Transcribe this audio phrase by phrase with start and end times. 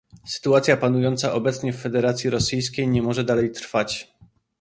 [0.25, 4.13] Sytuacja panująca obecnie w Federacji Rosyjskiej nie może dalej trwać